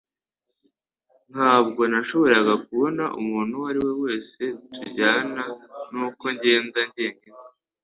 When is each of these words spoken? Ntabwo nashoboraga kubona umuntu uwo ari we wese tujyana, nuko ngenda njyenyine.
Ntabwo 1.33 1.81
nashoboraga 1.91 2.53
kubona 2.65 3.03
umuntu 3.19 3.51
uwo 3.57 3.67
ari 3.71 3.79
we 3.85 3.93
wese 4.03 4.43
tujyana, 4.71 5.43
nuko 5.93 6.25
ngenda 6.35 6.79
njyenyine. 6.87 7.39